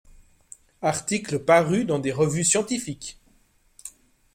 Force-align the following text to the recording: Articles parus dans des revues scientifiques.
Articles 0.81 1.37
parus 1.37 1.85
dans 1.85 1.99
des 1.99 2.11
revues 2.11 2.43
scientifiques. 2.43 3.19